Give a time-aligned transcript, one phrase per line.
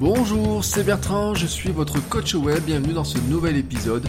[0.00, 4.08] Bonjour, c'est Bertrand, je suis votre coach web, bienvenue dans ce nouvel épisode.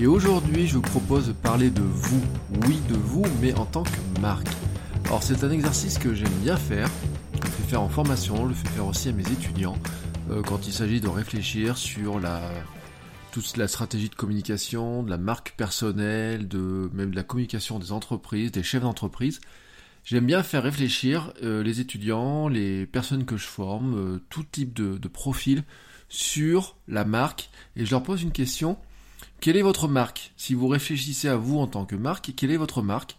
[0.00, 2.20] Et aujourd'hui, je vous propose de parler de vous,
[2.66, 4.48] oui de vous, mais en tant que marque.
[5.04, 6.90] Alors c'est un exercice que j'aime bien faire,
[7.32, 9.76] je le fais faire en formation, je le fais faire aussi à mes étudiants,
[10.32, 12.40] euh, quand il s'agit de réfléchir sur la,
[13.30, 17.92] toute la stratégie de communication, de la marque personnelle, de même de la communication des
[17.92, 19.40] entreprises, des chefs d'entreprise.
[20.04, 24.72] J'aime bien faire réfléchir euh, les étudiants, les personnes que je forme, euh, tout type
[24.74, 25.64] de, de, profil
[26.08, 28.78] sur la marque et je leur pose une question.
[29.40, 30.32] Quelle est votre marque?
[30.36, 33.16] Si vous réfléchissez à vous en tant que marque, quelle est votre marque?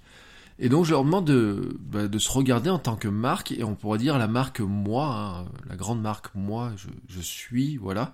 [0.59, 3.63] Et donc je leur demande de, bah, de, se regarder en tant que marque et
[3.63, 8.13] on pourrait dire la marque moi, hein, la grande marque moi, je, je suis, voilà.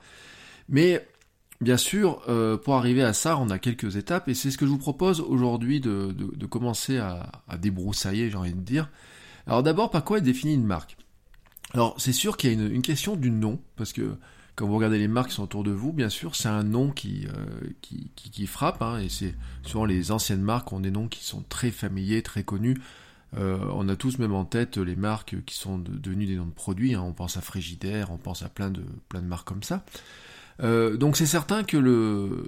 [0.70, 1.06] Mais
[1.60, 4.66] Bien sûr, euh, pour arriver à ça, on a quelques étapes, et c'est ce que
[4.66, 6.14] je vous propose aujourd'hui de,
[6.46, 8.90] commencer à, débroussailler, j'ai envie de dire.
[9.48, 10.98] Alors d'abord, par quoi est définie une marque?
[11.74, 14.18] Alors c'est sûr qu'il y a une, question du nom, parce que
[14.56, 16.92] quand vous regardez les marques qui sont autour de vous, bien sûr, c'est un nom
[16.92, 21.44] qui, euh, frappe, hein, et c'est souvent les anciennes marques ont des noms qui sont
[21.50, 22.78] très familiers, très connus.
[23.36, 26.46] Euh, on a tous même en tête les marques qui sont de, devenues des noms
[26.46, 28.84] de produits, hein, on pense à Frigidaire, on pense à plein de
[29.22, 29.84] marques comme ça.
[30.64, 32.48] Euh, donc c'est certain que le,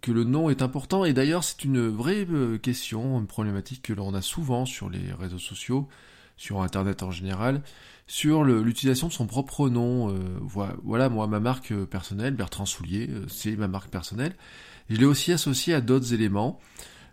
[0.00, 3.92] que le nom est important et d'ailleurs c'est une vraie euh, question, une problématique que
[3.92, 5.86] l'on a souvent sur les réseaux sociaux,
[6.38, 7.62] sur Internet en général,
[8.06, 10.10] sur l'utilisation de son propre nom.
[10.10, 10.18] Euh,
[10.82, 14.34] voilà, moi ma marque personnelle, Bertrand Soulier, euh, c'est ma marque personnelle.
[14.88, 16.58] Je l'ai aussi associé à d'autres éléments.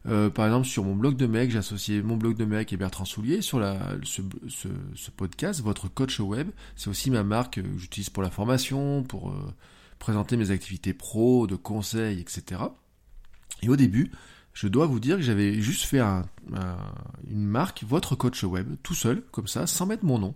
[0.08, 2.78] Euh, par exemple, sur mon blog de mec, j'ai associé mon blog de mec et
[2.78, 3.42] Bertrand Soulier.
[3.42, 8.30] Sur la, ce, podcast, votre coach web, c'est aussi ma marque que j'utilise pour la
[8.30, 9.54] formation, pour euh,
[10.00, 12.62] présenter mes activités pro, de conseils, etc.
[13.62, 14.12] Et au début,
[14.54, 16.26] je dois vous dire que j'avais juste fait un,
[16.56, 16.78] un,
[17.30, 20.36] une marque, votre coach web, tout seul, comme ça, sans mettre mon nom.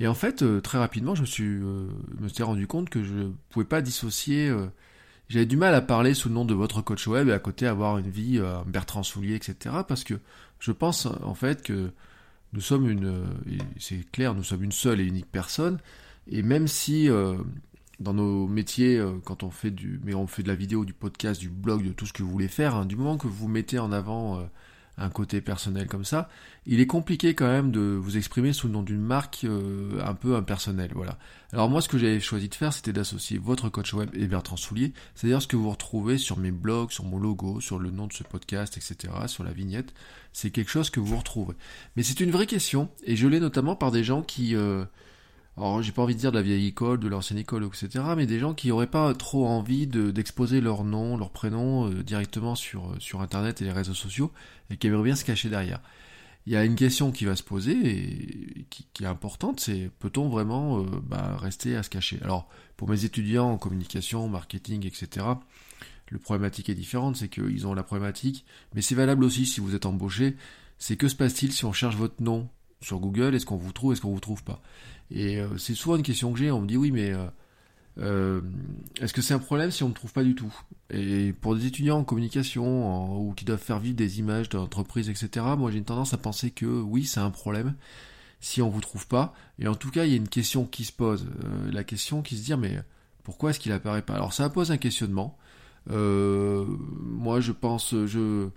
[0.00, 1.86] Et en fait, euh, très rapidement, je me suis, euh,
[2.18, 4.48] me suis rendu compte que je ne pouvais pas dissocier.
[4.48, 4.66] Euh,
[5.28, 7.66] j'avais du mal à parler sous le nom de votre coach web et à côté
[7.66, 9.76] avoir une vie Bertrand Soulier, etc.
[9.86, 10.14] Parce que
[10.58, 11.92] je pense en fait que
[12.52, 13.24] nous sommes une,
[13.78, 15.78] c'est clair, nous sommes une seule et unique personne.
[16.26, 17.08] Et même si
[18.00, 20.94] dans nos métiers, euh, quand on fait du, mais on fait de la vidéo, du
[20.94, 23.46] podcast, du blog, de tout ce que vous voulez faire, hein, du moment que vous
[23.46, 24.44] mettez en avant euh,
[25.00, 26.28] un côté personnel comme ça,
[26.66, 30.14] il est compliqué quand même de vous exprimer sous le nom d'une marque euh, un
[30.14, 31.18] peu impersonnelle, voilà.
[31.52, 34.56] Alors moi, ce que j'avais choisi de faire, c'était d'associer votre coach web et Bertrand
[34.56, 38.06] Soulier, c'est-à-dire ce que vous retrouvez sur mes blogs, sur mon logo, sur le nom
[38.06, 39.94] de ce podcast, etc., sur la vignette,
[40.32, 41.54] c'est quelque chose que vous retrouvez.
[41.96, 44.84] Mais c'est une vraie question, et je l'ai notamment par des gens qui euh,
[45.56, 48.26] alors j'ai pas envie de dire de la vieille école, de l'ancienne école, etc., mais
[48.26, 52.54] des gens qui n'auraient pas trop envie d'exposer de, leur nom, leur prénom euh, directement
[52.54, 54.32] sur, euh, sur Internet et les réseaux sociaux,
[54.70, 55.80] et qui aimeraient bien se cacher derrière.
[56.46, 59.90] Il y a une question qui va se poser, et qui, qui est importante, c'est
[59.98, 62.18] peut-on vraiment euh, bah, rester à se cacher?
[62.22, 65.26] Alors, pour mes étudiants en communication, marketing, etc.,
[66.10, 68.44] le problématique est différente, c'est qu'ils ont la problématique,
[68.74, 70.36] mais c'est valable aussi si vous êtes embauché,
[70.78, 72.48] c'est que se passe-t-il si on cherche votre nom
[72.80, 74.60] sur Google, est-ce qu'on vous trouve, est-ce qu'on vous trouve pas?
[75.10, 77.26] Et euh, c'est souvent une question que j'ai, on me dit oui mais euh,
[77.98, 78.40] euh,
[79.00, 80.54] est-ce que c'est un problème si on ne trouve pas du tout?
[80.90, 85.46] Et pour des étudiants en communication ou qui doivent faire vivre des images d'entreprise, etc.,
[85.58, 87.74] moi j'ai une tendance à penser que oui c'est un problème
[88.40, 89.34] si on vous trouve pas.
[89.58, 91.26] Et en tout cas il y a une question qui se pose,
[91.70, 92.80] la question qui se dit mais
[93.24, 94.14] pourquoi est-ce qu'il apparaît pas?
[94.14, 95.36] Alors ça pose un questionnement.
[95.88, 98.48] moi je pense, je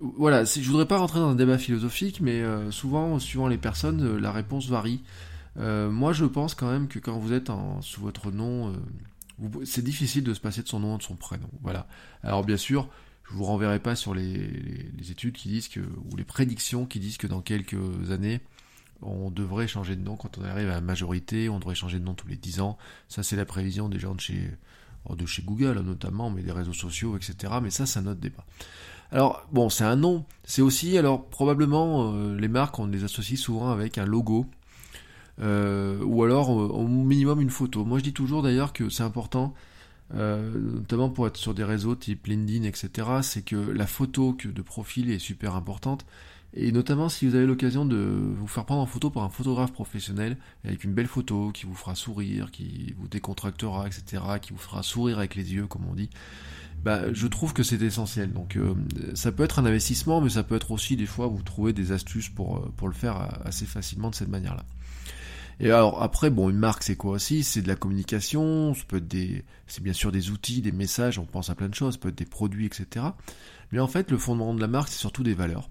[0.00, 4.32] voilà, je voudrais pas rentrer dans un débat philosophique, mais souvent, suivant les personnes, la
[4.32, 5.02] réponse varie.
[5.58, 9.64] Euh, moi, je pense quand même que quand vous êtes en, sous votre nom, euh,
[9.64, 11.48] c'est difficile de se passer de son nom et de son prénom.
[11.62, 11.86] Voilà.
[12.22, 12.88] Alors, bien sûr,
[13.24, 16.86] je vous renverrai pas sur les, les, les, études qui disent que, ou les prédictions
[16.86, 18.40] qui disent que dans quelques années,
[19.02, 22.04] on devrait changer de nom quand on arrive à la majorité, on devrait changer de
[22.04, 22.78] nom tous les 10 ans.
[23.08, 24.50] Ça, c'est la prévision des gens de chez,
[25.14, 27.54] de chez Google, notamment, mais des réseaux sociaux, etc.
[27.62, 28.44] Mais ça, c'est un autre débat.
[29.12, 30.24] Alors, bon, c'est un nom.
[30.44, 34.46] C'est aussi, alors, probablement, euh, les marques, on les associe souvent avec un logo.
[35.40, 37.84] Euh, ou alors, euh, au minimum, une photo.
[37.84, 39.54] Moi, je dis toujours d'ailleurs que c'est important,
[40.14, 44.48] euh, notamment pour être sur des réseaux type LinkedIn, etc., c'est que la photo que
[44.48, 46.06] de profil est super importante.
[46.58, 49.72] Et notamment si vous avez l'occasion de vous faire prendre en photo par un photographe
[49.72, 54.58] professionnel, avec une belle photo qui vous fera sourire, qui vous décontractera, etc., qui vous
[54.58, 56.08] fera sourire avec les yeux, comme on dit,
[56.82, 58.32] bah, je trouve que c'est essentiel.
[58.32, 58.74] Donc euh,
[59.14, 61.92] ça peut être un investissement, mais ça peut être aussi des fois vous trouvez des
[61.92, 64.64] astuces pour, euh, pour le faire assez facilement de cette manière-là.
[65.58, 67.42] Et alors après, bon, une marque c'est quoi aussi?
[67.42, 68.74] C'est de la communication,
[69.66, 72.10] c'est bien sûr des outils, des messages, on pense à plein de choses, ça peut
[72.10, 73.06] être des produits, etc.
[73.72, 75.70] Mais en fait, le fondement de la marque, c'est surtout des valeurs.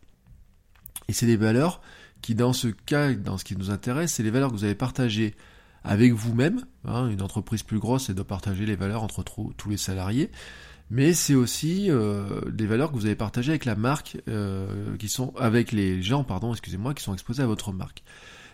[1.08, 1.82] Et c'est des valeurs
[2.22, 4.76] qui, dans ce cas, dans ce qui nous intéresse, c'est les valeurs que vous avez
[4.76, 5.36] partagées
[5.84, 6.66] avec vous-même.
[6.86, 10.32] Hein, une entreprise plus grosse, elle doit partager les valeurs entre tous les salariés.
[10.90, 15.10] Mais c'est aussi euh, des valeurs que vous avez partagées avec la marque, euh, qui
[15.10, 18.04] sont avec les gens, pardon, excusez-moi, qui sont exposés à votre marque.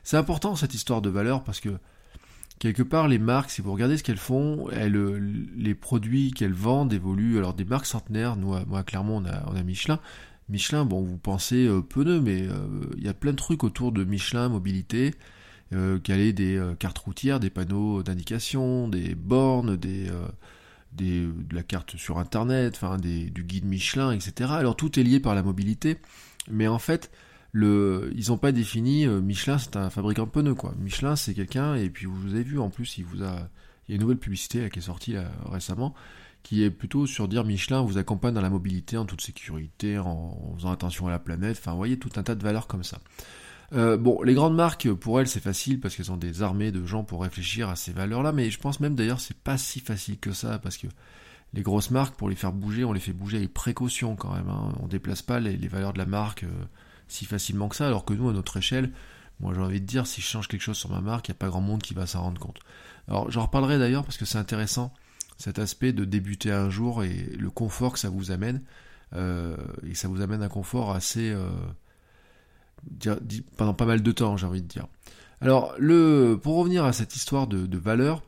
[0.04, 1.70] C'est important cette histoire de valeur parce que
[2.60, 4.94] quelque part les marques, si vous regardez ce qu'elles font, elles,
[5.56, 7.38] les produits qu'elles vendent évoluent.
[7.38, 10.00] Alors des marques centenaires, nous, moi clairement on a, on a Michelin.
[10.50, 12.68] Michelin, bon, vous pensez euh, pneus, mais euh,
[12.98, 15.16] il y a plein de trucs autour de Michelin mobilité.
[15.74, 20.10] Euh, ait des euh, cartes routières, des panneaux d'indication, des bornes, des,
[20.98, 24.52] de la carte sur internet, enfin du guide Michelin, etc.
[24.52, 25.98] Alors tout est lié par la mobilité,
[26.50, 27.12] mais en fait,
[27.52, 30.74] le, ils n'ont pas défini euh, Michelin, c'est un fabricant de pneus quoi.
[30.80, 33.50] Michelin, c'est quelqu'un et puis vous avez vu en plus, il vous a,
[33.88, 35.16] il y a une nouvelle publicité qui est sortie
[35.46, 35.94] récemment,
[36.44, 40.54] qui est plutôt sur dire Michelin vous accompagne dans la mobilité en toute sécurité, en,
[40.56, 41.58] faisant attention à la planète.
[41.60, 43.00] Enfin, vous voyez tout un tas de valeurs comme ça.
[43.74, 46.86] Euh, bon, les grandes marques, pour elles, c'est facile parce qu'elles ont des armées de
[46.86, 50.20] gens pour réfléchir à ces valeurs-là, mais je pense même d'ailleurs c'est pas si facile
[50.20, 50.88] que ça parce que
[51.54, 54.50] les grosses marques, pour les faire bouger, on les fait bouger avec précaution quand même.
[54.50, 54.74] Hein.
[54.82, 56.44] On déplace pas les, valeurs de la marque.
[56.44, 56.66] Euh,
[57.12, 58.92] si facilement que ça, alors que nous, à notre échelle,
[59.40, 61.36] moi j'ai envie de dire, si je change quelque chose sur ma marque, il n'y
[61.36, 62.60] a pas grand monde qui va s'en rendre compte.
[63.08, 64.94] Alors j'en reparlerai d'ailleurs parce que c'est intéressant,
[65.38, 68.62] cet aspect de débuter un jour et le confort que ça vous amène,
[69.14, 71.32] euh, et ça vous amène un confort assez...
[71.32, 71.50] Euh,
[73.58, 74.88] pendant pas mal de temps, j'ai envie de dire.
[75.40, 78.24] Alors, le, pour revenir à cette histoire de, de valeur,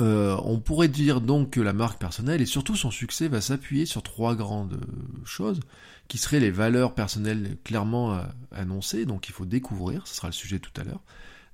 [0.00, 3.84] euh, on pourrait dire donc que la marque personnelle et surtout son succès va s'appuyer
[3.84, 4.80] sur trois grandes
[5.24, 5.60] choses
[6.08, 8.22] qui seraient les valeurs personnelles clairement euh,
[8.52, 11.02] annoncées, donc il faut découvrir, ce sera le sujet tout à l'heure,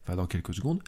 [0.05, 0.81] enfin dans quelques secondes.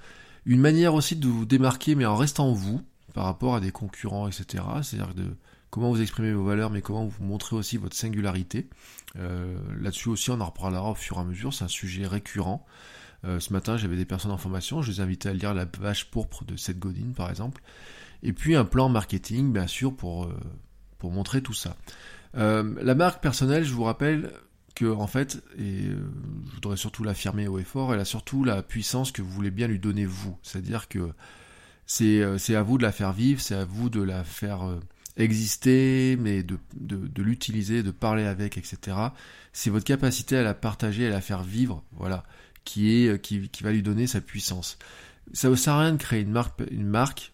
[0.47, 2.83] Une manière aussi de vous démarquer mais en restant vous
[3.15, 4.63] par rapport à des concurrents, etc.
[4.83, 5.37] C'est-à-dire de
[5.71, 8.69] comment vous exprimez vos valeurs mais comment vous montrez aussi votre singularité.
[9.17, 12.65] Euh, là-dessus aussi on en reparlera au fur et à mesure, c'est un sujet récurrent.
[13.25, 16.07] Euh, ce matin, j'avais des personnes en formation, je les invitais à lire La vache
[16.07, 17.63] pourpre de Seth Godin, par exemple.
[18.23, 20.35] Et puis un plan marketing, bien sûr, pour, euh,
[21.03, 21.77] montrer tout ça.
[22.37, 24.33] Euh, la marque personnelle, je vous rappelle
[24.75, 28.63] que, en fait, et je voudrais surtout l'affirmer haut et fort, elle a surtout la
[28.63, 30.37] puissance que vous voulez bien lui donner vous.
[30.43, 31.11] C'est-à-dire que
[31.87, 34.79] c'est, à vous de la faire vivre, c'est à vous de la faire
[35.17, 38.97] exister, mais de l'utiliser, de parler avec, etc.
[39.53, 42.25] C'est votre capacité à la partager, à la faire vivre, voilà
[42.65, 44.79] qui, est, euh, qui, qui va lui donner sa puissance.
[45.33, 47.33] Ça ne sert à rien de créer une marque, une marque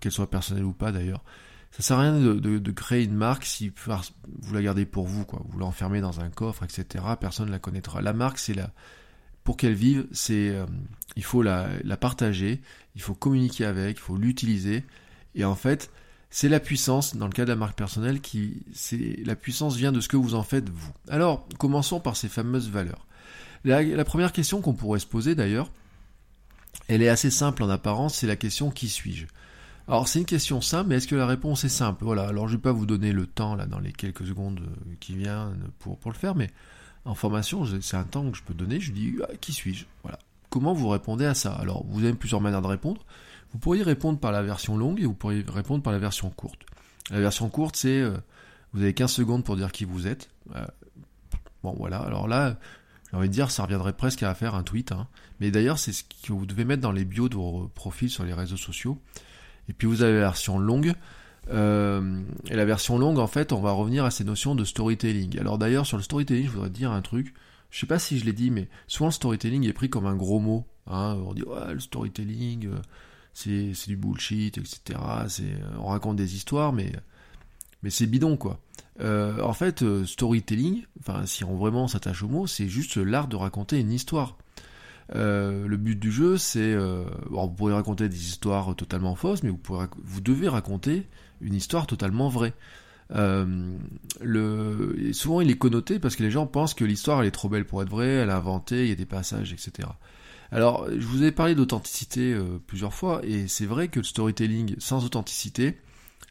[0.00, 1.24] qu'elle soit personnelle ou pas d'ailleurs.
[1.70, 5.42] Ça sert à rien de, créer une marque si vous la gardez pour vous, quoi.
[5.48, 7.04] Vous l'enfermez dans un coffre, etc.
[7.20, 8.00] Personne ne la connaîtra.
[8.00, 8.70] La marque, c'est la,
[9.44, 10.66] pour qu'elle vive, c'est, euh,
[11.16, 12.60] il faut la, la partager,
[12.94, 14.84] il faut communiquer avec, il faut l'utiliser.
[15.34, 15.90] Et en fait,
[16.30, 19.92] c'est la puissance, dans le cas de la marque personnelle, qui, c'est, la puissance vient
[19.92, 20.92] de ce que vous en faites vous.
[21.08, 23.06] Alors, commençons par ces fameuses valeurs.
[23.64, 25.70] La, première question qu'on pourrait se poser d'ailleurs,
[26.88, 29.26] elle est assez simple en apparence, c'est la question qui suis-je?
[29.88, 32.04] Alors c'est une question simple, mais est-ce que la réponse est simple?
[32.04, 34.94] Voilà, alors je vais pas vous donner le temps là dans les quelques secondes euh,
[35.00, 36.48] qui viennent pour, pour le faire, mais
[37.04, 39.86] en formation, c'est un temps que je peux donner, je dis ah, qui suis-je?
[40.02, 40.18] Voilà.
[40.50, 41.52] Comment vous répondez à ça?
[41.52, 43.04] Alors vous avez plusieurs manières de répondre.
[43.52, 46.60] Vous pourriez répondre par la version longue et vous pourriez répondre par la version courte.
[47.10, 48.16] La version courte, c'est euh,
[48.72, 50.28] vous avez 15 secondes pour dire qui vous êtes.
[50.54, 50.66] Euh,
[51.62, 52.58] bon voilà, alors là,
[53.10, 54.92] j'ai envie de dire, ça reviendrait presque à faire un tweet.
[54.92, 55.08] Hein.
[55.40, 58.24] Mais d'ailleurs, c'est ce que vous devez mettre dans les bios de vos profils sur
[58.24, 59.00] les réseaux sociaux.
[59.68, 60.94] Et puis vous avez la version longue.
[61.50, 65.38] Euh, et la version longue, en fait, on va revenir à ces notions de storytelling.
[65.38, 67.34] Alors d'ailleurs, sur le storytelling, je voudrais dire un truc.
[67.70, 70.16] Je sais pas si je l'ai dit, mais souvent le storytelling est pris comme un
[70.16, 70.66] gros mot.
[70.86, 71.18] Hein.
[71.26, 72.78] On dit, ouais, le storytelling, euh,
[73.32, 74.98] c'est, du bullshit, etc.
[75.78, 76.92] On raconte des histoires, mais
[77.82, 78.60] mais c'est bidon quoi.
[79.00, 80.84] Euh, en fait, euh, storytelling,
[81.24, 84.36] si on vraiment s'attache au mot, c'est juste l'art de raconter une histoire.
[85.14, 90.20] Euh, le but du jeu, c'est, vous pourrez raconter des histoires totalement fausses, mais vous,
[90.20, 91.06] devez raconter
[91.40, 92.54] une histoire totalement vraie.
[95.12, 97.64] souvent, il est connoté parce que les gens pensent que l'histoire elle est trop belle
[97.64, 99.88] pour être vraie, elle a inventé, il y a des passages, etc.
[100.50, 105.04] Alors, je vous ai parlé d'authenticité plusieurs fois, et c'est vrai que le storytelling sans
[105.04, 105.78] authenticité,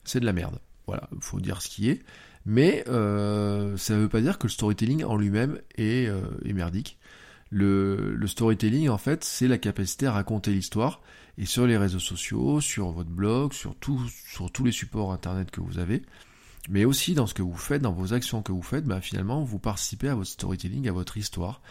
[0.03, 0.59] c'est de la merde.
[0.85, 2.03] Voilà, il faut dire ce qui est.
[2.49, 6.97] Mais euh, ça ne veut pas dire que le storytelling en lui-même est, euh, merdique.
[7.49, 11.01] Le, le, storytelling, en fait, c'est la capacité à raconter l'histoire.
[11.37, 14.01] Et sur les réseaux sociaux, sur votre blog, sur, tout,
[14.31, 16.03] sur tous les supports internet que vous avez,
[16.69, 19.43] mais aussi dans ce que vous faites, dans vos actions que vous faites, bah, finalement,
[19.43, 21.61] vous participez à votre storytelling, à votre histoire.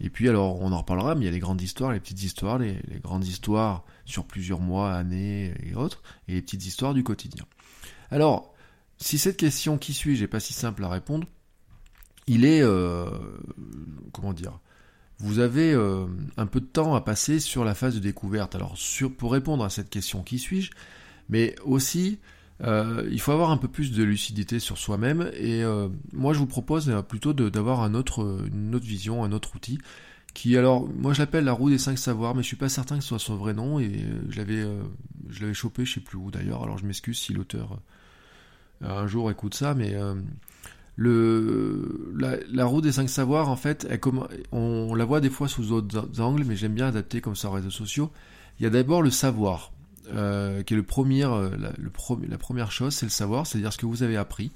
[0.00, 2.24] Et puis alors, on en reparlera, mais il y a les grandes histoires, les petites
[2.24, 7.04] histoires, les, grandes histoires sur plusieurs mois, années et autres, et les petites histoires du
[7.04, 7.44] quotidien.
[8.10, 8.53] Alors,
[8.98, 11.26] si cette question qui suis-je n'est pas si simple à répondre,
[12.26, 13.06] il est, euh,
[14.12, 14.58] comment dire,
[15.18, 18.54] vous avez euh, un peu de temps à passer sur la phase de découverte.
[18.54, 18.76] Alors,
[19.18, 20.70] pour répondre à cette question qui suis-je,
[21.28, 22.18] mais aussi
[22.62, 25.62] euh, il faut avoir un peu plus de lucidité sur soi-même et
[26.12, 29.78] moi je vous propose plutôt d'avoir un autre, une autre vision, un autre outil
[30.34, 32.96] qui alors moi je l'appelle la roue des cinq savoirs mais je suis pas certain
[32.96, 34.64] que ce soit son vrai nom et je l'avais
[35.30, 37.80] je chopé je sais plus où d'ailleurs alors je m'excuse si l'auteur
[38.84, 39.94] un jour écoute ça mais
[40.96, 42.14] le
[42.52, 43.88] la, roue des cinq savoirs en fait
[44.52, 47.52] on, la voit des fois sous d'autres angles mais j'aime bien adapter comme ça aux
[47.52, 48.10] réseaux sociaux
[48.58, 49.72] il y a d'abord le savoir
[50.12, 51.50] euh, qui est euh,
[52.28, 54.52] la, première chose, c'est le savoir, c'est-à-dire ce que vous avez appris.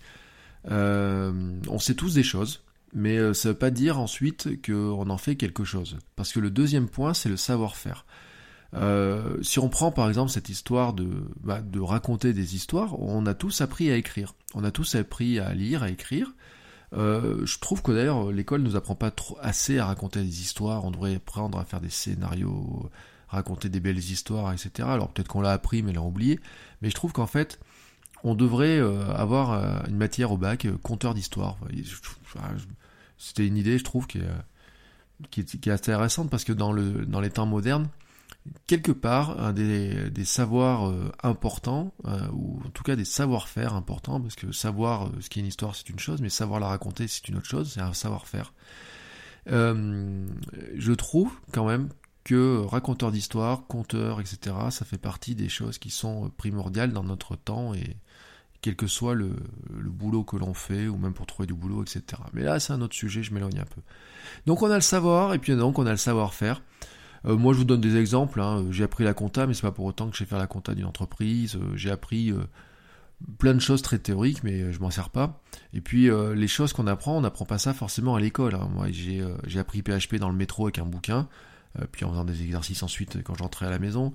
[0.70, 1.32] Euh,
[1.68, 5.36] on sait tous des choses, mais ça ne veut pas dire ensuite qu'on en fait
[5.36, 5.98] quelque chose.
[6.16, 8.04] Parce que le deuxième point, c'est le savoir-faire.
[9.42, 11.08] Si on prend par exemple cette histoire de,
[11.40, 14.34] bah, de raconter des histoires, on a tous appris à écrire.
[14.54, 16.34] On a tous appris à lire, à écrire.
[16.92, 20.84] je trouve que d'ailleurs l'école nous apprend pas trop assez à raconter des histoires.
[20.84, 22.90] On devrait apprendre à faire des scénarios
[23.28, 24.88] raconter des belles histoires, etc.
[24.88, 26.40] Alors peut-être qu'on l'a appris mais l'a oublié,
[26.82, 27.60] mais je trouve qu'en fait,
[28.24, 31.56] on devrait euh, avoir euh, une matière au bac, euh, conteur d'histoire.
[33.16, 37.88] C'était une idée, je trouve, qui est, assez intéressante parce que dans les temps modernes,
[38.66, 41.92] quelque part, des, des savoirs importants,
[42.32, 45.74] ou en tout cas des savoir-faire importants, parce que savoir ce qui est une histoire,
[45.74, 48.52] c'est une chose, mais savoir la raconter, c'est une autre chose, c'est un savoir-faire.
[49.46, 51.88] je trouve quand même
[52.28, 57.36] que raconteur d'histoire, conteur, etc., ça fait partie des choses qui sont primordiales dans notre
[57.36, 57.96] temps et
[58.60, 59.34] quel que soit le,
[59.70, 62.20] boulot que l'on fait, ou même pour trouver du boulot, etc.
[62.34, 63.80] Mais là, c'est un autre sujet, je m'éloigne un peu.
[64.44, 66.60] Donc on a le savoir, et puis donc on a le savoir-faire.
[67.26, 68.40] Euh, moi, je vous donne des exemples.
[68.40, 68.66] Hein.
[68.70, 70.74] J'ai appris la compta, mais c'est pas pour autant que je sais faire la compta
[70.74, 71.56] d'une entreprise.
[71.56, 72.38] Euh, j'ai appris euh,
[73.38, 75.40] plein de choses très théoriques, mais je m'en sers pas.
[75.72, 78.54] Et puis les choses qu'on apprend, on n'apprend pas ça forcément à l'école.
[78.54, 78.68] Hein.
[78.72, 81.28] Moi, j'ai appris PHP dans le métro avec un bouquin.
[81.92, 84.12] Puis en faisant des exercices ensuite quand j'entrais à la maison.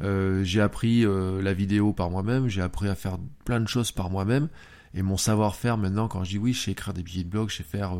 [0.00, 3.16] J'ai appris la vidéo par moi-même, j'ai appris à faire
[3.46, 4.48] plein de choses par moi-même,
[4.92, 7.48] et mon savoir-faire maintenant, quand je dis oui, je sais écrire des billets de blog,
[7.48, 7.94] je sais faire...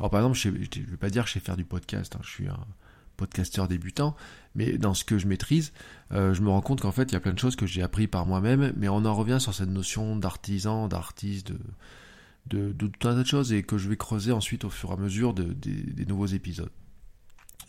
[0.00, 2.20] Alors par exemple, je ne vais pas dire que je sais faire du podcast, hein,
[2.24, 2.66] je suis un
[3.16, 4.16] podcasteur débutant,
[4.54, 5.72] mais dans ce que je maîtrise,
[6.10, 8.06] je me rends compte qu'en fait, il y a plein de choses que j'ai appris
[8.06, 11.52] par moi-même, mais on en revient sur cette notion d'artisan, d'artiste,
[12.46, 14.90] de, de, tout un tas de choses, et que je vais creuser ensuite au fur
[14.90, 16.70] et à mesure des nouveaux épisodes.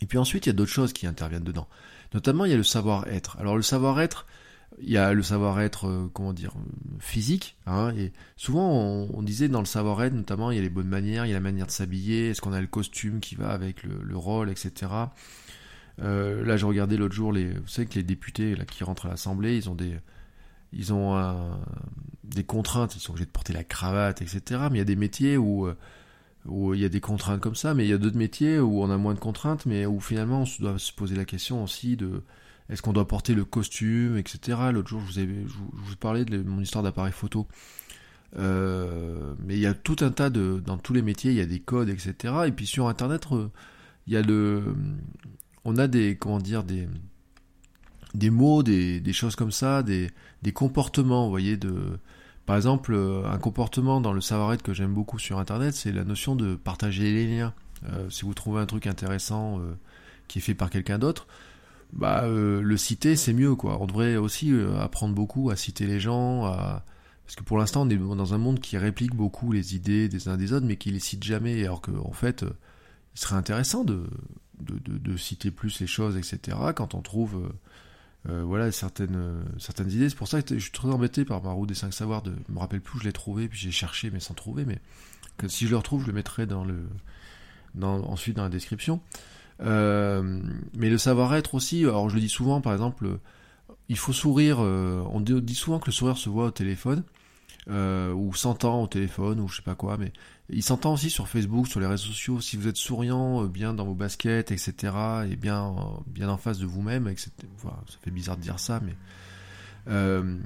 [0.00, 1.68] Et puis ensuite, il y a d'autres choses qui interviennent dedans.
[2.14, 3.36] Notamment, il y a le savoir-être.
[3.38, 4.26] Alors le savoir-être,
[4.80, 6.54] il y a le savoir-être, euh, comment dire,
[7.00, 7.56] physique.
[7.66, 11.26] Hein, et souvent, on, disait dans le savoir-être, notamment, il y a les bonnes manières,
[11.26, 13.82] il y a la manière de s'habiller, est-ce qu'on a le costume qui va avec
[13.82, 14.92] le, rôle, etc.
[16.00, 19.06] Euh, là, je regardais l'autre jour, les, vous savez que les députés là, qui rentrent
[19.06, 19.96] à l'Assemblée, ils ont des,
[20.72, 21.16] ils ont
[22.24, 24.40] des contraintes, ils sont obligés de porter la cravate, etc.
[24.70, 25.76] Mais il y a des métiers où euh,
[26.46, 28.82] où il y a des contraintes comme ça, mais il y a d'autres métiers où
[28.82, 31.96] on a moins de contraintes, mais où finalement on doit se poser la question aussi
[31.96, 32.22] de
[32.70, 34.58] est-ce qu'on doit porter le costume, etc.
[34.72, 35.28] L'autre jour, je vous, ai,
[35.90, 37.46] je parlais de mon histoire d'appareil photo.
[38.36, 41.40] Euh, mais il y a tout un tas de, dans tous les métiers, il y
[41.40, 42.34] a des codes, etc.
[42.46, 43.26] Et puis sur Internet,
[44.06, 44.74] il y a le,
[45.64, 46.88] on a des, comment dire, des,
[48.14, 50.10] des mots, des, choses comme ça, des,
[50.42, 51.98] des comportements, vous voyez, de,
[52.44, 56.04] par exemple, euh, un comportement dans le savoir-être que j'aime beaucoup sur Internet, c'est la
[56.04, 57.54] notion de partager les liens.
[57.92, 59.60] Euh, si vous trouvez un truc intéressant
[60.26, 61.26] qui est fait par quelqu'un d'autre,
[61.92, 63.80] bah le citer c'est mieux quoi.
[63.80, 67.96] On devrait aussi apprendre beaucoup à citer les gens, parce que pour l'instant on est
[67.96, 71.00] dans un monde qui réplique beaucoup les idées des uns des autres, mais qui les
[71.00, 71.64] cite jamais.
[71.64, 72.44] Alors qu'en en fait,
[73.14, 74.04] il serait intéressant de
[74.60, 76.56] de, citer plus les choses, etc.
[76.74, 77.48] Quand on trouve
[78.28, 80.08] euh, voilà certaines, euh, certaines idées.
[80.08, 82.22] C'est pour ça que je suis très embêté par ma roue des 5 savoirs.
[82.22, 84.64] De, je me rappelle plus où je l'ai trouvé, puis j'ai cherché mais sans trouver.
[84.64, 84.80] Mais
[85.48, 86.46] si je le retrouve, je le mettrai
[87.80, 89.00] ensuite dans la description.
[89.60, 90.40] Euh,
[90.76, 93.18] mais le savoir-être aussi, alors je le dis souvent, par exemple,
[93.88, 94.58] il faut sourire.
[94.60, 97.02] on dit souvent que le sourire se voit au téléphone,
[97.68, 100.12] ou s'entend au téléphone, ou je sais pas quoi, mais
[100.50, 102.40] il s'entend aussi sur Facebook, sur les réseaux sociaux.
[102.40, 104.74] Si vous êtes souriant, euh, bien dans vos baskets, etc.,
[105.30, 107.30] et bien, euh, bien en face de vous-même, etc.
[107.62, 108.96] ça fait bizarre de dire ça, mais
[109.88, 110.38] euh,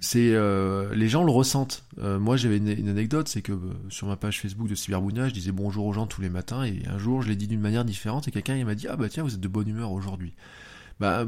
[0.00, 1.84] c'est euh, les gens le ressentent.
[1.98, 5.34] Euh, moi, j'avais une, anecdote, c'est que euh, sur ma page Facebook de Cyberbounia, je
[5.34, 7.84] disais bonjour aux gens tous les matins, et un jour, je l'ai dit d'une manière
[7.84, 10.34] différente, et quelqu'un il m'a dit ah bah tiens, vous êtes de bonne humeur aujourd'hui.
[11.00, 11.26] Bah,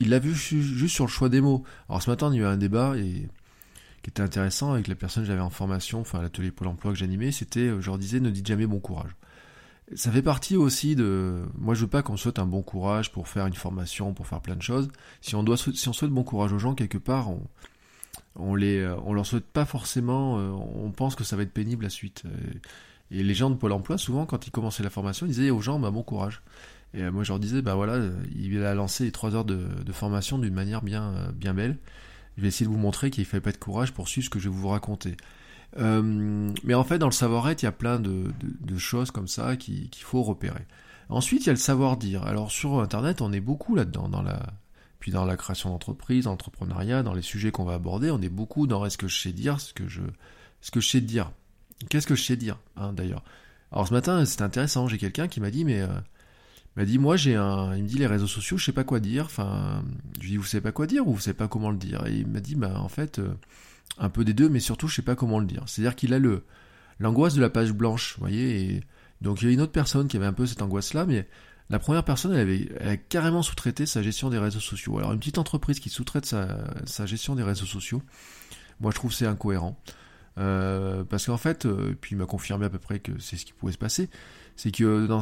[0.00, 1.64] il l'a vu juste sur le choix des mots.
[1.88, 5.24] Alors ce matin, il y a eu un débat qui était intéressant avec la personne
[5.24, 8.30] que j'avais en formation, enfin l'atelier Pôle Emploi que j'animais, c'était, je leur disais, ne
[8.30, 9.10] dites jamais bon courage.
[9.94, 11.42] Ça fait partie aussi de.
[11.58, 14.40] Moi, je veux pas qu'on souhaite un bon courage pour faire une formation, pour faire
[14.40, 14.88] plein de choses.
[15.20, 17.42] Si on doit, si on souhaite bon courage aux gens quelque part, on,
[18.36, 21.52] on les, euh, on leur souhaite pas forcément, euh, on pense que ça va être
[21.52, 22.24] pénible la suite.
[23.10, 25.60] Et les gens de Pôle emploi, souvent, quand ils commençaient la formation, ils disaient aux
[25.60, 26.42] gens, bah, bon courage.
[26.94, 27.98] Et euh, moi, je leur disais, bah voilà,
[28.34, 31.78] il a lancé les trois heures de, formation d'une manière bien, bien belle.
[32.36, 34.30] Je vais essayer de vous montrer qu'il ne fallait pas de courage pour suivre ce
[34.30, 35.16] que je vais vous raconter.
[35.76, 38.32] mais en fait, dans le savoir-être, il y a plein de,
[38.78, 40.66] choses comme ça qu'il faut repérer.
[41.08, 42.22] Ensuite, il y a le savoir-dire.
[42.22, 44.54] Alors sur Internet, on est beaucoup là-dedans, dans la,
[45.00, 48.66] puis dans la création d'entreprise, l'entrepreneuriat, dans les sujets qu'on va aborder, on est beaucoup
[48.66, 50.02] dans est-ce que je sais dire, ce que je,
[50.60, 51.32] ce que je sais dire.
[51.88, 53.24] Qu'est-ce que je sais dire, hein, d'ailleurs.
[53.72, 55.88] Alors ce matin, c'était intéressant, j'ai quelqu'un qui m'a dit, mais, euh,
[56.76, 59.00] m'a dit, moi j'ai un, il me dit les réseaux sociaux, je sais pas quoi
[59.00, 59.24] dire.
[59.24, 59.82] Enfin,
[60.16, 62.06] je lui dis, vous savez pas quoi dire ou vous savez pas comment le dire?
[62.06, 63.32] Et il m'a dit, bah en fait, euh,
[63.98, 65.62] un peu des deux, mais surtout je sais pas comment le dire.
[65.66, 66.44] C'est-à-dire qu'il a le,
[66.98, 68.62] l'angoisse de la page blanche, vous voyez.
[68.62, 68.84] Et
[69.20, 71.28] donc il y a une autre personne qui avait un peu cette angoisse-là, mais
[71.70, 74.98] la première personne, elle avait, carrément sous-traité sa gestion des réseaux sociaux.
[74.98, 78.02] Alors une petite entreprise qui sous-traite sa, gestion des réseaux sociaux,
[78.80, 79.80] moi je trouve c'est incohérent.
[80.38, 83.44] Euh, parce qu'en fait, euh, puis il m'a confirmé à peu près que c'est ce
[83.44, 84.08] qui pouvait se passer,
[84.56, 85.20] c'est que dans,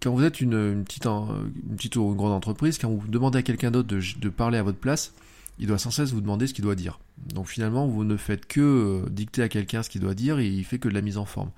[0.00, 3.88] quand vous êtes une, petite, ou une grande entreprise, quand vous demandez à quelqu'un d'autre
[3.88, 5.14] de, parler à votre place,
[5.58, 7.00] il doit sans cesse vous demander ce qu'il doit dire.
[7.34, 10.46] Donc finalement, vous ne faites que euh, dicter à quelqu'un ce qu'il doit dire et
[10.46, 11.50] il fait que de la mise en forme.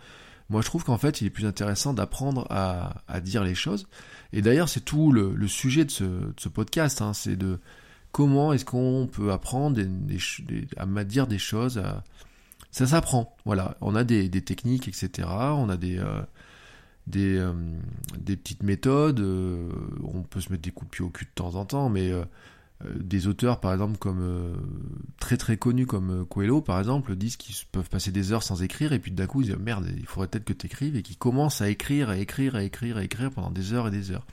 [0.51, 3.87] Moi, je trouve qu'en fait, il est plus intéressant d'apprendre à, dire les choses.
[4.33, 7.01] Et d'ailleurs, c'est tout le, sujet de ce, podcast.
[7.01, 7.61] Hein, c'est de
[8.13, 9.81] comment est-ce qu'on peut apprendre
[10.77, 11.81] à dire des choses.
[12.73, 13.37] Ça s'apprend.
[13.45, 13.77] Voilà.
[13.81, 15.29] On a des, techniques, etc.
[15.29, 16.23] On a des, euh,
[17.17, 17.53] euh,
[18.19, 19.21] des, petites méthodes.
[19.21, 19.71] Euh,
[20.03, 22.13] on peut se mettre des coups de pied au cul de temps en temps, mais
[22.89, 24.55] des auteurs par exemple comme euh,
[25.19, 28.63] très très connus comme euh, Coelho par exemple disent qu'ils peuvent passer des heures sans
[28.63, 31.03] écrire et puis d'un coup ils disent merde il faudrait peut-être que tu écrives et
[31.03, 34.11] qu'ils commencent à écrire à écrire à écrire à écrire pendant des heures et des
[34.13, 34.27] heures.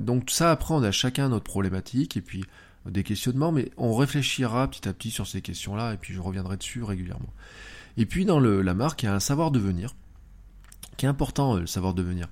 [0.00, 2.44] Donc ça apprend à chacun notre problématique et puis
[2.86, 6.20] des questionnements mais on réfléchira petit à petit sur ces questions là et puis je
[6.20, 7.32] reviendrai dessus régulièrement.
[7.96, 9.94] Et puis dans le, la marque il y a un savoir devenir
[10.98, 12.28] qui est important le savoir devenir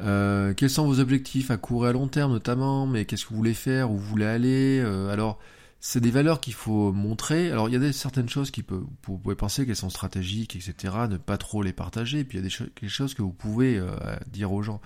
[0.00, 3.30] euh, quels sont vos objectifs à court et à long terme notamment, mais qu'est-ce que
[3.30, 4.80] vous voulez faire, où vous voulez aller?
[4.80, 5.38] Euh, Alors,
[5.80, 7.50] c'est des valeurs qu'il faut montrer.
[7.50, 10.56] Alors, il y a des, certaines choses qui peuvent, vous pouvez penser qu'elles sont stratégiques,
[10.56, 12.24] etc., ne pas trop les partager.
[12.24, 13.90] Puis, il y a des, des choses que vous pouvez euh,
[14.32, 14.80] dire aux gens.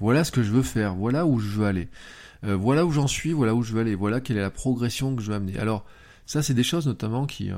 [0.00, 1.88] Voilà ce que je veux faire, voilà où je veux aller.
[2.42, 5.22] voilà où j'en suis, voilà où je veux aller, voilà quelle est la progression que
[5.22, 5.58] je veux amener.
[5.58, 5.84] Alors,
[6.24, 7.50] ça, c'est des choses notamment qui,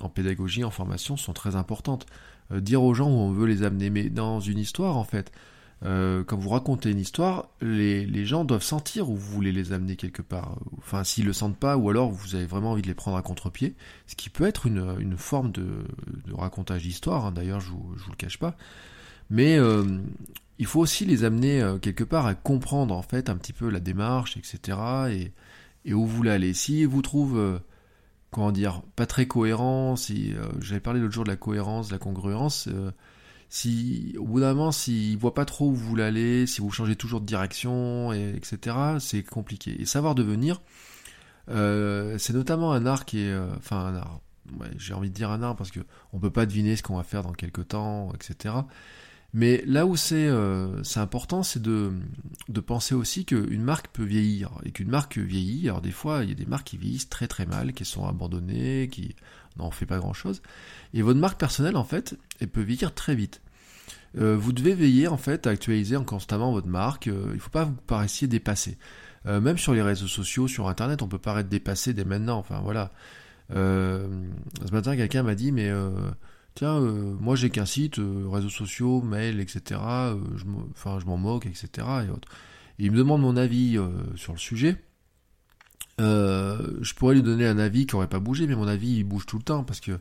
[0.00, 2.04] en pédagogie, en formation, sont très importantes.
[2.52, 5.32] dire aux gens où on veut les amener, mais dans une histoire, en fait,
[5.82, 9.96] euh, quand vous racontez une histoire, les, gens doivent sentir où vous voulez les amener
[9.96, 10.58] quelque part.
[10.78, 13.22] Enfin, s'ils le sentent pas, ou alors vous avez vraiment envie de les prendre à
[13.22, 13.74] contre-pied,
[14.06, 15.84] ce qui peut être une, forme de,
[16.32, 17.26] racontage d'histoire.
[17.26, 18.56] Hein, d'ailleurs, je vous, je vous le cache pas.
[19.30, 19.84] Mais euh,
[20.58, 23.70] il faut aussi les amener euh, quelque part à comprendre en fait un petit peu
[23.70, 24.78] la démarche, etc.
[25.10, 25.32] Et,
[25.86, 26.52] et où vous voulez aller.
[26.52, 27.56] Si vous trouvez
[28.30, 31.98] comment dire, pas très cohérent, si j'avais parlé l'autre jour de la cohérence, de la
[31.98, 32.68] congruence
[33.50, 36.70] si au bout d'un moment, s'il voit pas trop où vous voulez aller, si vous
[36.70, 39.78] changez toujours de direction, et, etc., c'est compliqué.
[39.80, 40.62] Et savoir devenir,
[41.50, 44.20] euh, c'est notamment un art qui est, euh, enfin un art.
[44.78, 45.80] j'ai envie de dire un art parce que
[46.12, 48.54] on peut pas deviner ce qu'on va faire dans quelques temps, etc.
[49.32, 51.92] Mais là où c'est euh, c'est important, c'est de,
[52.48, 55.68] de penser aussi qu'une marque peut vieillir et qu'une marque vieillit.
[55.68, 58.06] Alors des fois, il y a des marques qui vieillissent très très mal, qui sont
[58.06, 59.16] abandonnées, qui
[59.56, 60.42] n'en fait pas grand chose.
[60.94, 63.40] Et votre marque personnelle, en fait, elle peut vieillir très vite.
[64.18, 67.08] Euh, vous devez veiller en fait à actualiser constamment votre marque.
[67.08, 68.78] Euh, il ne faut pas vous paraissiez dépassé.
[69.26, 72.38] Euh, même sur les réseaux sociaux, sur Internet, on peut paraître dépassé dès maintenant.
[72.38, 72.90] Enfin voilà.
[73.50, 75.70] ce matin, quelqu'un m'a dit mais
[76.54, 79.80] tiens, moi j'ai qu'un site, réseaux sociaux, mail, etc.
[80.36, 81.86] je enfin je m'en moque, etc.
[82.78, 83.78] Et il me demande mon avis
[84.16, 84.76] sur le sujet.
[86.00, 89.26] Je pourrais lui donner un avis qui n'aurait pas bougé, mais mon avis il bouge
[89.26, 89.98] tout le temps parce que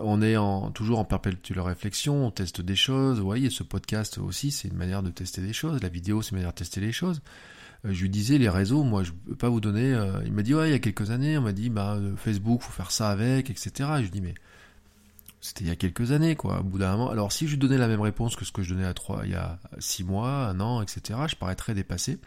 [0.00, 0.36] on est
[0.72, 3.18] toujours en perpétuelle réflexion, on teste des choses.
[3.18, 5.80] Vous voyez, ce podcast aussi, c'est une manière de tester des choses.
[5.82, 7.20] La vidéo, c'est une manière de tester les choses.
[7.84, 9.92] Euh, je lui disais, les réseaux, moi, je peux pas vous donner.
[9.94, 12.16] Euh, il m'a dit, ouais, il y a quelques années, on m'a dit, bah, euh,
[12.16, 13.70] Facebook, faut faire ça avec, etc.
[13.78, 14.34] Et je lui dis, mais
[15.40, 16.60] c'était il y a quelques années, quoi.
[16.60, 17.10] Au bout d'un moment.
[17.10, 19.22] Alors, si je lui donnais la même réponse que ce que je donnais à trois,
[19.24, 22.18] il y a six mois, un an, etc., je paraîtrais dépassé.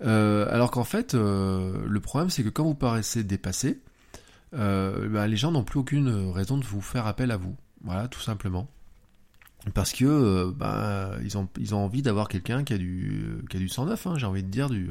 [0.00, 3.80] Alors qu'en fait, le problème, c'est que quand vous paraissez dépassé,
[4.52, 7.56] bah, les gens n'ont plus aucune raison de vous faire appel à vous.
[7.82, 8.68] Voilà, tout simplement.
[9.74, 14.06] Parce que bah, ils, ont, envie d'avoir quelqu'un qui a du qui a du 109,
[14.06, 14.88] hein, j'ai envie de dire du.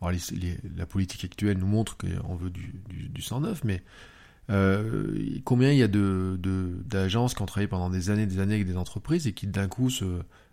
[0.00, 3.82] la politique actuelle nous montre qu'on veut du, du, du 109, mais
[4.50, 6.38] euh, combien il y a de,
[6.84, 9.68] d'agences qui ont travaillé pendant des années, des années avec des entreprises et qui d'un
[9.68, 9.88] coup,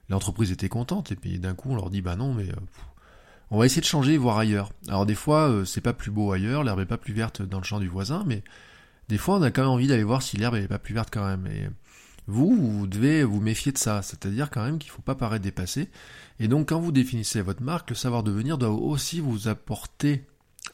[0.09, 2.55] l'entreprise était contente et puis d'un coup on leur dit bah non mais euh,
[3.51, 4.71] on va essayer de changer, voir ailleurs.
[4.87, 7.57] Alors des fois euh, c'est pas plus beau ailleurs, l'herbe est pas plus verte dans
[7.57, 8.43] le champ du voisin, mais
[9.07, 11.09] des fois on a quand même envie d'aller voir si l'herbe est pas plus verte
[11.11, 11.47] quand même.
[11.47, 11.67] Et
[12.27, 15.89] vous, vous devez vous méfier de ça, c'est-à-dire quand même qu'il faut pas paraître dépassé.
[16.39, 20.25] Et donc quand vous définissez votre marque, le savoir devenir doit aussi vous apporter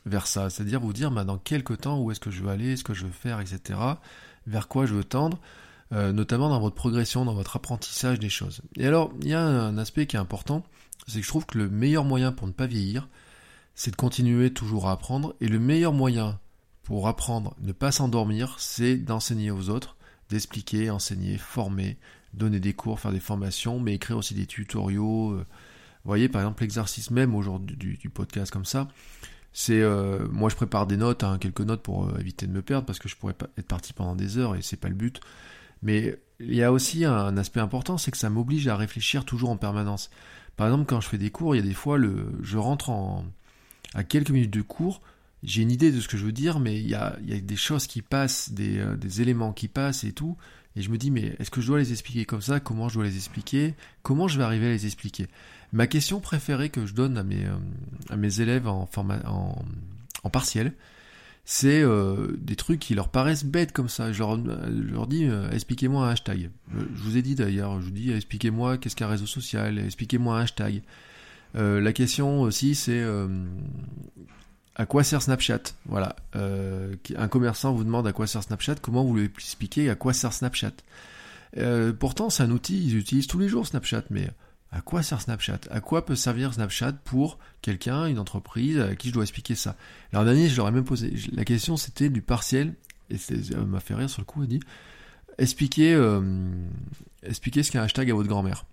[0.06, 2.76] vers ça, c'est-à-dire vous dire bah, dans quelques temps où est-ce que je veux aller,
[2.76, 3.80] ce que je veux faire, etc.,
[4.48, 5.40] vers quoi je veux tendre,
[5.92, 8.62] euh, notamment dans votre progression, dans votre apprentissage des choses.
[8.78, 10.64] Et alors, il y a un aspect qui est important,
[11.08, 13.10] c'est que je trouve que le meilleur moyen pour ne pas vieillir,
[13.76, 16.40] c'est de continuer toujours à apprendre, et le meilleur moyen
[16.84, 19.98] pour apprendre, ne pas s'endormir, c'est d'enseigner aux autres,
[20.30, 21.98] d'expliquer, enseigner, former,
[22.34, 25.32] donner des cours, faire des formations, mais écrire aussi des tutoriaux.
[25.32, 25.46] Euh,
[26.04, 28.88] vous voyez, par exemple, l'exercice même aujourd'hui du, podcast comme ça,
[29.52, 32.62] c'est euh, moi je prépare des notes, hein, quelques notes pour euh, éviter de me
[32.62, 35.20] perdre parce que je pourrais être parti pendant des heures et c'est pas le but.
[35.82, 39.50] Mais il y a aussi un, aspect important, c'est que ça m'oblige à réfléchir toujours
[39.50, 40.10] en permanence.
[40.56, 41.98] Par exemple, quand je fais des cours, il y a des fois
[42.42, 43.26] je rentre en
[43.94, 45.02] à quelques minutes de cours,
[45.44, 47.88] j'ai une idée de ce que je veux dire, mais il y a, des choses
[47.88, 50.36] qui passent, des, euh, des éléments qui passent et tout,
[50.76, 52.60] et je me dis mais est-ce que je dois les expliquer comme ça?
[52.60, 53.74] Comment je dois les expliquer?
[54.04, 55.28] Comment je vais arriver à les expliquer?
[55.72, 58.88] Ma question préférée que je donne à mes, euh, élèves en
[60.32, 60.74] partiel,
[61.46, 64.12] c'est euh, des trucs qui leur paraissent bêtes comme ça.
[64.12, 66.50] Je leur, dis, euh, expliquez-moi un hashtag.
[66.74, 70.42] Je vous ai dit d'ailleurs, je vous dis, expliquez-moi qu'est-ce qu'un réseau social, expliquez-moi un
[70.42, 70.82] hashtag.
[71.54, 73.04] la question aussi, c'est
[74.76, 75.62] à quoi sert Snapchat?
[75.86, 76.16] Voilà.
[76.34, 80.34] un commerçant vous demande à quoi sert Snapchat, comment vous lui expliquez à quoi sert
[80.34, 80.74] Snapchat?
[82.00, 84.32] Pourtant, c'est un outil, ils utilisent tous les jours Snapchat, mais
[84.76, 85.62] à quoi sert Snapchat?
[85.72, 89.78] À quoi peut servir Snapchat pour quelqu'un, une entreprise, à qui je dois expliquer ça?
[90.12, 92.74] Alors dernier, je leur ai même posé, la question c'était du partiel,
[93.10, 93.34] et ça
[93.66, 94.60] m'a fait rire sur le coup, elle dit,
[95.38, 96.20] expliquez, euh,
[97.32, 98.66] ce qu'est un hashtag à votre grand-mère,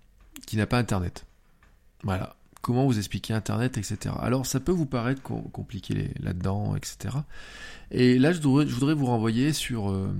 [0.44, 1.24] qui n'a pas Internet.
[2.02, 2.34] Voilà.
[2.62, 4.14] Comment vous expliquez Internet, etc.
[4.20, 7.16] Alors ça peut vous paraître compliqué là-dedans, etc.
[7.92, 10.12] Et là, je voudrais, vous renvoyer sur euh,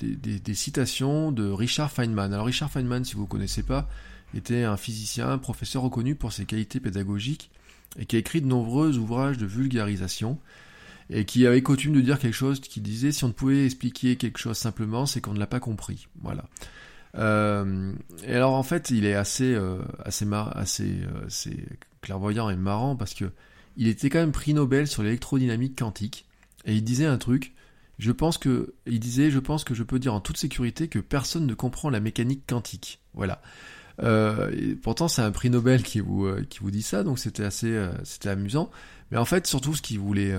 [0.00, 2.32] des, citations de Richard Feynman.
[2.32, 3.88] Alors Richard Feynman, si vous ne connaissez pas,
[4.38, 7.50] était un physicien, professeur reconnu pour ses qualités pédagogiques,
[7.98, 10.38] et qui a écrit de nombreux ouvrages de vulgarisation,
[11.10, 14.16] et qui avait coutume de dire quelque chose qui disait si on ne pouvait expliquer
[14.16, 16.06] quelque chose simplement, c'est qu'on ne l'a pas compris.
[16.22, 16.44] Voilà.
[17.16, 17.92] Euh,
[18.24, 21.66] et alors en fait, il est assez, euh, assez, euh, assez
[22.00, 23.32] clairvoyant et marrant parce que
[23.76, 26.26] il était quand même prix Nobel sur l'électrodynamique quantique,
[26.64, 27.54] et il disait un truc.
[27.98, 30.98] Je pense que, il disait, je pense que je peux dire en toute sécurité que
[30.98, 33.00] personne ne comprend la mécanique quantique.
[33.12, 33.42] Voilà.
[34.02, 37.44] Euh, pourtant, c'est un prix Nobel qui vous euh, qui vous dit ça, donc c'était
[37.44, 38.70] assez euh, c'était amusant.
[39.10, 40.34] Mais en fait, surtout ce qu'il voulait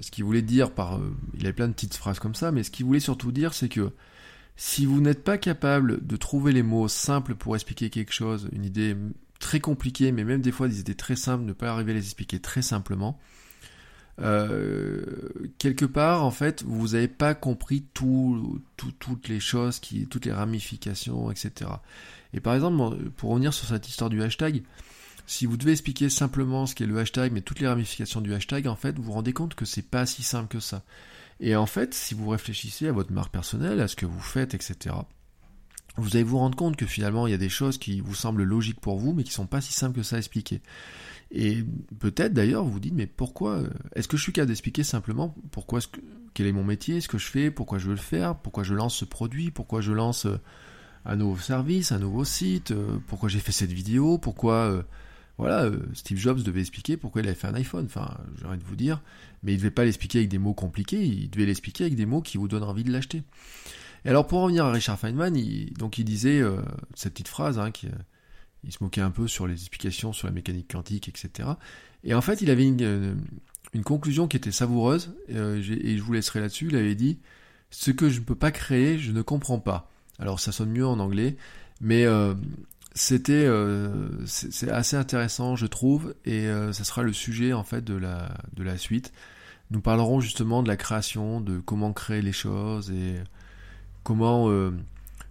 [0.00, 1.00] ce qu'il voulait dire par
[1.34, 3.68] il avait plein de petites phrases comme ça, mais ce qu'il voulait surtout dire, c'est
[3.68, 3.92] que
[4.56, 8.64] si vous n'êtes pas capable de trouver les mots simples pour expliquer quelque chose, une
[8.64, 8.96] idée
[9.40, 12.04] très compliquée, mais même des fois des idées très simples, ne pas arriver à les
[12.04, 13.18] expliquer très simplement,
[14.20, 15.02] euh,
[15.58, 20.32] quelque part, en fait, vous n'avez pas compris tout, toutes les choses, qui, toutes les
[20.32, 21.70] ramifications, etc.
[22.34, 24.62] Et par exemple, pour revenir sur cette histoire du hashtag,
[25.26, 28.66] si vous devez expliquer simplement ce qu'est le hashtag, mais toutes les ramifications du hashtag,
[28.66, 30.82] en fait, vous vous rendez compte que c'est pas si simple que ça.
[31.40, 34.54] Et en fait, si vous réfléchissez à votre marque personnelle, à ce que vous faites,
[34.54, 34.94] etc.,
[35.96, 38.42] vous allez vous rendre compte que finalement, il y a des choses qui vous semblent
[38.42, 40.62] logiques pour vous, mais qui sont pas si simples que ça à expliquer.
[41.34, 41.64] Et
[41.98, 45.34] peut-être d'ailleurs, vous vous dites, mais pourquoi euh, Est-ce que je suis capable d'expliquer simplement
[45.50, 45.80] pourquoi
[46.34, 48.74] quel est mon métier, ce que je fais, pourquoi je veux le faire, pourquoi je
[48.74, 50.38] lance ce produit, pourquoi je lance euh,
[51.06, 54.84] un nouveau service, un nouveau site, euh, pourquoi j'ai fait cette vidéo, pourquoi
[55.38, 57.86] voilà, Steve Jobs devait expliquer pourquoi il avait fait un iPhone.
[57.86, 59.00] Enfin, j'ai envie de vous dire,
[59.42, 62.20] mais il devait pas l'expliquer avec des mots compliqués, il devait l'expliquer avec des mots
[62.20, 63.22] qui vous donnent envie de l'acheter.
[64.04, 66.42] Et alors pour revenir à Richard Feynman, il, donc il disait
[66.94, 67.88] cette petite phrase hein, qui
[68.64, 71.50] il se moquait un peu sur les explications sur la mécanique quantique, etc.
[72.04, 73.14] Et en fait, il avait une, euh,
[73.84, 76.68] conclusion qui était savoureuse, euh, et je vous laisserai là-dessus.
[76.68, 77.18] Il avait dit
[77.70, 79.90] Ce que je ne peux pas créer, je ne comprends pas.
[80.18, 81.36] Alors, ça sonne mieux en anglais,
[81.80, 82.34] mais euh,
[82.94, 83.48] c'était
[84.70, 88.76] assez intéressant, je trouve, et ça sera le sujet en fait de la de la
[88.76, 89.12] suite.
[89.70, 93.14] Nous parlerons justement de la création, de comment créer les choses et
[94.02, 94.50] comment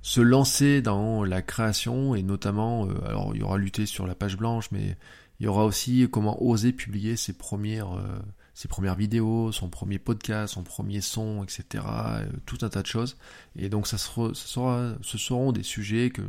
[0.02, 4.16] se lancer dans la création et notamment, euh, alors il y aura lutter sur la
[4.16, 4.98] page blanche, mais
[5.40, 8.20] il y aura aussi comment oser publier ses premières, euh,
[8.54, 11.84] ses premières vidéos, son premier podcast, son premier son, etc.
[11.88, 13.18] euh, tout un tas de choses.
[13.56, 16.24] Et donc ça, sera, ça sera, ce seront des sujets que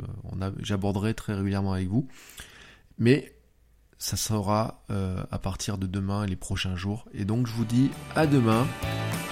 [0.60, 2.08] j'aborderai très régulièrement avec vous.
[2.98, 3.34] Mais
[3.98, 4.84] ça sera
[5.30, 7.06] à partir de demain et les prochains jours.
[7.14, 8.66] Et donc je vous dis à demain.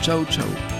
[0.01, 0.80] Ciao ciao